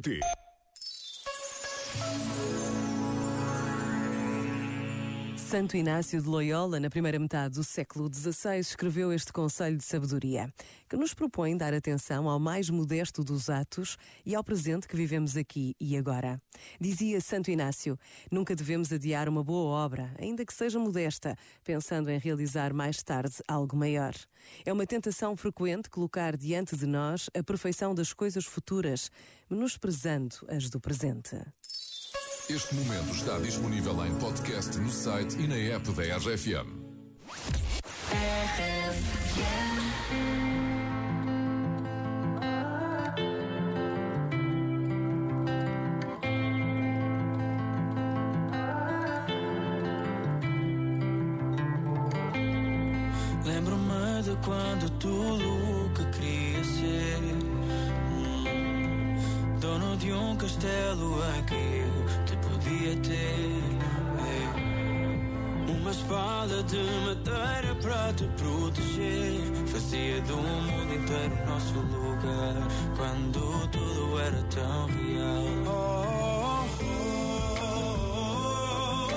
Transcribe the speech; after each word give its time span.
ты. 0.00 0.20
Santo 5.52 5.76
Inácio 5.76 6.22
de 6.22 6.26
Loyola, 6.26 6.80
na 6.80 6.88
primeira 6.88 7.18
metade 7.18 7.56
do 7.56 7.62
século 7.62 8.10
XVI, 8.10 8.58
escreveu 8.58 9.12
este 9.12 9.30
conselho 9.30 9.76
de 9.76 9.84
sabedoria, 9.84 10.50
que 10.88 10.96
nos 10.96 11.12
propõe 11.12 11.54
dar 11.54 11.74
atenção 11.74 12.26
ao 12.26 12.40
mais 12.40 12.70
modesto 12.70 13.22
dos 13.22 13.50
atos 13.50 13.98
e 14.24 14.34
ao 14.34 14.42
presente 14.42 14.88
que 14.88 14.96
vivemos 14.96 15.36
aqui 15.36 15.76
e 15.78 15.94
agora. 15.94 16.40
Dizia 16.80 17.20
Santo 17.20 17.50
Inácio: 17.50 17.98
nunca 18.30 18.56
devemos 18.56 18.90
adiar 18.90 19.28
uma 19.28 19.44
boa 19.44 19.84
obra, 19.84 20.10
ainda 20.18 20.42
que 20.42 20.54
seja 20.54 20.78
modesta, 20.78 21.36
pensando 21.62 22.10
em 22.10 22.18
realizar 22.18 22.72
mais 22.72 23.02
tarde 23.02 23.36
algo 23.46 23.76
maior. 23.76 24.14
É 24.64 24.72
uma 24.72 24.86
tentação 24.86 25.36
frequente 25.36 25.90
colocar 25.90 26.34
diante 26.34 26.74
de 26.78 26.86
nós 26.86 27.28
a 27.38 27.42
perfeição 27.42 27.94
das 27.94 28.14
coisas 28.14 28.46
futuras, 28.46 29.10
menosprezando 29.50 30.34
as 30.48 30.70
do 30.70 30.80
presente. 30.80 31.36
Este 32.50 32.74
momento 32.74 33.14
está 33.14 33.38
disponível 33.38 34.04
em 34.04 34.14
podcast 34.16 34.76
no 34.76 34.90
site 34.90 35.38
e 35.38 35.46
na 35.46 35.56
app 35.56 35.90
da 35.92 36.02
RFM. 36.16 36.82
Lembro-me 53.44 54.22
de 54.22 54.36
quando 54.44 54.90
tudo 54.98 55.81
castelo 60.42 61.22
em 61.38 61.44
que 61.44 61.54
eu 61.54 62.24
te 62.24 62.36
podia 62.36 62.96
ter 62.96 63.62
é. 64.18 64.72
Uma 65.70 65.90
espada 65.92 66.62
de 66.64 66.82
madeira 67.06 67.74
para 67.80 68.12
te 68.14 68.24
proteger 68.36 69.40
Fazia 69.66 70.20
do 70.22 70.36
mundo 70.36 70.94
inteiro 70.94 71.46
nosso 71.46 71.74
lugar 71.74 72.54
Quando 72.96 73.68
tudo 73.68 74.18
era 74.18 74.42
tão 74.50 74.86
real 74.86 75.44
Oh, 75.64 75.70
oh, 76.80 76.86
oh, 77.60 79.08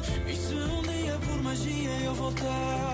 oh. 0.00 0.28
E 0.28 0.34
se 0.34 0.54
um 0.54 0.82
dia 0.82 1.18
por 1.18 1.42
magia 1.42 1.90
eu 2.04 2.14
voltar 2.14 2.93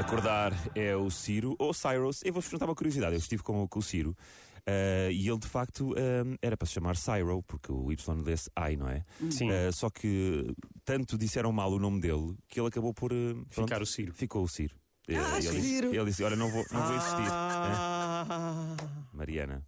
acordar. 0.00 0.52
É 0.74 0.94
o 0.96 1.10
Ciro, 1.10 1.54
ou 1.58 1.72
Cyrus. 1.74 2.22
Eu 2.24 2.32
vou-vos 2.32 2.50
contar 2.50 2.66
uma 2.66 2.74
curiosidade. 2.74 3.14
Eu 3.14 3.18
estive 3.18 3.42
com, 3.42 3.66
com 3.68 3.78
o 3.78 3.82
Ciro 3.82 4.16
eh, 4.66 5.08
e 5.12 5.28
ele 5.28 5.38
de 5.38 5.46
facto 5.48 5.94
eh, 5.96 6.36
era 6.42 6.56
para 6.56 6.66
se 6.66 6.74
chamar 6.74 6.96
Cyro, 6.96 7.42
porque 7.42 7.72
o 7.72 7.90
Y 7.90 8.22
lê-se 8.22 8.50
I, 8.58 8.76
não 8.76 8.88
é? 8.88 9.04
Sim. 9.30 9.50
Eh, 9.50 9.72
só 9.72 9.88
que 9.90 10.54
tanto 10.84 11.16
disseram 11.16 11.52
mal 11.52 11.72
o 11.72 11.78
nome 11.78 12.00
dele 12.00 12.36
que 12.48 12.60
ele 12.60 12.68
acabou 12.68 12.92
por. 12.92 13.12
eh, 13.12 13.34
pronto, 13.50 13.68
Ficar 13.68 13.82
o 13.82 13.86
Ciro. 13.86 14.12
Ficou 14.14 14.42
o 14.44 14.48
Ciro. 14.48 14.74
Ah, 15.10 15.38
ele, 15.38 15.62
Ciro. 15.62 15.94
ele 15.94 16.04
disse: 16.04 16.22
Olha, 16.22 16.36
não 16.36 16.50
vou, 16.50 16.64
não 16.70 16.82
vou 16.86 16.96
existir. 16.96 17.28
Ah. 17.30 18.76
Mariana. 19.12 19.64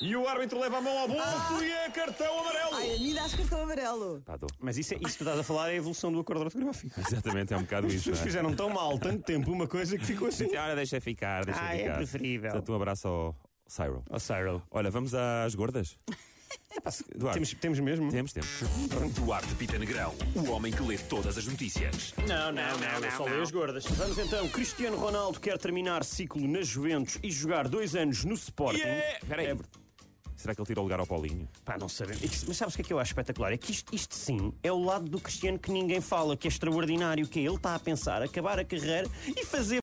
E 0.00 0.14
o 0.14 0.28
árbitro 0.28 0.60
leva 0.60 0.78
a 0.78 0.80
mão 0.80 0.96
ao 0.96 1.08
bolso 1.08 1.62
e 1.62 1.70
é 1.70 1.90
cartão 1.90 2.38
amarelo. 2.40 2.74
Ai, 2.74 2.90
a 3.18 3.27
cartão 3.48 3.62
amarelo. 3.62 4.22
Pá, 4.24 4.36
dou. 4.36 4.48
Mas 4.60 4.76
isso, 4.78 4.94
é, 4.94 4.96
isso 4.98 5.12
que 5.12 5.18
tu 5.18 5.24
estás 5.24 5.38
a 5.38 5.42
falar 5.42 5.68
é 5.68 5.72
a 5.72 5.76
evolução 5.76 6.12
do 6.12 6.20
acordo 6.20 6.44
ortográfico. 6.44 7.00
Exatamente, 7.00 7.52
é 7.52 7.56
um 7.56 7.62
bocado 7.62 7.86
As 7.86 7.94
isso. 7.94 8.04
pessoas 8.04 8.18
não 8.18 8.22
é? 8.22 8.26
fizeram 8.26 8.54
tão 8.54 8.70
mal, 8.70 8.98
tanto 8.98 9.22
tempo, 9.24 9.50
uma 9.50 9.66
coisa 9.66 9.96
que 9.98 10.04
ficou 10.04 10.28
assim. 10.28 10.54
Olha, 10.56 10.76
deixa 10.76 11.00
ficar, 11.00 11.44
deixa 11.44 11.60
Ah, 11.62 11.74
é 11.74 11.78
ficar. 11.78 11.96
preferível. 11.96 12.50
Portanto, 12.50 12.72
um 12.72 12.76
abraço 12.76 13.08
ao 13.08 13.36
Cyril. 13.66 14.02
Oh, 14.10 14.18
Cyril. 14.18 14.62
Olha, 14.70 14.90
vamos 14.90 15.14
às 15.14 15.54
gordas? 15.54 15.98
Duarte. 17.16 17.34
Temos, 17.34 17.54
temos 17.54 17.80
mesmo? 17.80 18.10
Temos, 18.10 18.32
temos. 18.32 18.48
Duarte 19.14 19.52
Pita 19.56 19.78
Negrão, 19.78 20.14
o 20.34 20.50
homem 20.50 20.72
que 20.72 20.80
lê 20.82 20.96
todas 20.96 21.36
as 21.36 21.46
notícias. 21.46 22.14
Não, 22.26 22.52
não, 22.52 22.78
não, 22.78 23.04
eu 23.04 23.10
só 23.10 23.24
leio 23.24 23.42
as 23.42 23.50
gordas. 23.50 23.84
Vamos 23.84 24.16
então. 24.16 24.48
Cristiano 24.48 24.96
Ronaldo 24.96 25.40
quer 25.40 25.58
terminar 25.58 26.04
ciclo 26.04 26.46
na 26.46 26.62
Juventus 26.62 27.18
e 27.22 27.30
jogar 27.32 27.68
dois 27.68 27.96
anos 27.96 28.24
no 28.24 28.34
Sporting. 28.34 28.80
Espera 28.80 29.42
aí. 29.42 29.48
É, 29.48 29.56
Será 30.38 30.54
que 30.54 30.60
ele 30.60 30.66
tira 30.66 30.80
o 30.80 30.84
lugar 30.84 31.00
ao 31.00 31.06
Paulinho? 31.06 31.48
Pá, 31.64 31.76
não 31.76 31.88
sabemos. 31.88 32.44
Mas 32.46 32.56
sabes 32.56 32.74
o 32.74 32.76
que 32.76 32.82
é 32.82 32.84
que 32.84 32.92
eu 32.92 33.00
acho 33.00 33.10
espetacular? 33.10 33.52
É 33.52 33.56
que 33.56 33.72
isto, 33.72 33.92
isto 33.92 34.14
sim 34.14 34.52
é 34.62 34.70
o 34.70 34.78
lado 34.78 35.10
do 35.10 35.20
Cristiano 35.20 35.58
que 35.58 35.70
ninguém 35.70 36.00
fala, 36.00 36.36
que 36.36 36.46
é 36.46 36.50
extraordinário, 36.50 37.26
que 37.26 37.40
é 37.40 37.42
ele 37.42 37.56
está 37.56 37.74
a 37.74 37.78
pensar 37.78 38.22
acabar 38.22 38.56
a 38.56 38.64
carreira 38.64 39.10
e 39.26 39.44
fazer 39.44 39.76